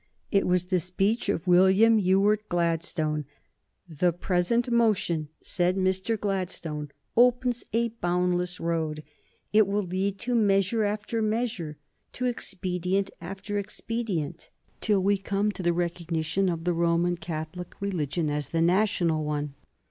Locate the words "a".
7.71-7.89